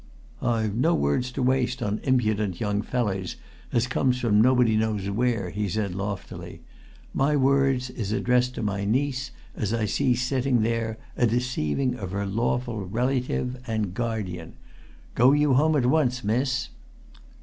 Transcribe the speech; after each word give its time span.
"I've 0.41 0.73
no 0.73 0.95
words 0.95 1.31
to 1.33 1.43
waste 1.43 1.83
on 1.83 1.99
impudent 2.01 2.59
young 2.59 2.81
fellers 2.81 3.35
as 3.71 3.85
comes 3.85 4.19
from 4.19 4.41
nobody 4.41 4.75
knows 4.75 5.07
where," 5.11 5.51
he 5.51 5.69
said 5.69 5.93
loftily. 5.93 6.61
"My 7.13 7.35
words 7.35 7.91
is 7.91 8.11
addressed 8.11 8.55
to 8.55 8.63
my 8.63 8.83
niece, 8.83 9.29
as 9.55 9.75
I 9.75 9.85
see 9.85 10.15
sitting 10.15 10.63
there, 10.63 10.97
a 11.15 11.27
deceiving 11.27 11.93
of 11.93 12.13
her 12.13 12.25
lawful 12.25 12.83
rellytive 12.83 13.61
and 13.67 13.93
guardian. 13.93 14.55
Go 15.13 15.33
you 15.33 15.53
home 15.53 15.75
at 15.75 15.85
once, 15.85 16.23
miss!" 16.23 16.69